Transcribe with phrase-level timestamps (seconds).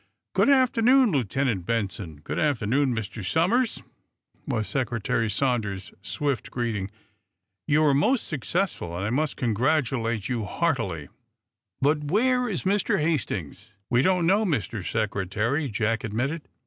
[0.33, 2.21] "Good afternoon, Lieutenant Benson.
[2.23, 3.23] Good afternoon, Mr.
[3.23, 3.83] Somers,"
[4.47, 6.89] was Secretary Sanders's swift greeting.
[7.67, 11.09] "You were most successful, and I must congratulate you heartily.
[11.81, 12.99] But where is Mr.
[12.99, 14.83] Hastings?" "We don't know, Mr.
[14.83, 16.47] Secretary," Jack admitted.